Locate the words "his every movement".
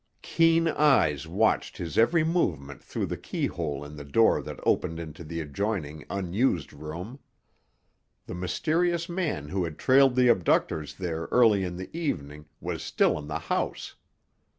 1.77-2.83